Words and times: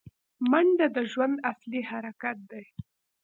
منډه 0.49 0.87
د 0.95 0.97
ژوند 1.11 1.35
اصلي 1.51 1.81
حرکت 1.89 2.37
دی 2.51 2.65